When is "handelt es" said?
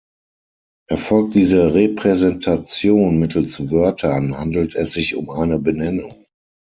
4.35-4.93